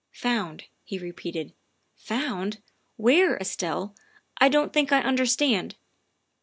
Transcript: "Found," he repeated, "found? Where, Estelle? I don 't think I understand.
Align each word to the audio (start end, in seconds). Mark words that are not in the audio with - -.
"Found," 0.13 0.63
he 0.83 0.97
repeated, 0.97 1.53
"found? 1.95 2.59
Where, 2.97 3.37
Estelle? 3.37 3.95
I 4.39 4.49
don 4.49 4.67
't 4.69 4.73
think 4.73 4.91
I 4.91 5.01
understand. 5.03 5.75